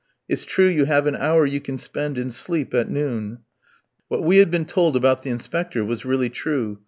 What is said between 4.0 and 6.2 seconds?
What we had been told about the Inspector was